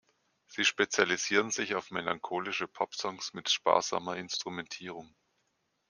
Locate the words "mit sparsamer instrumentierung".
3.35-5.13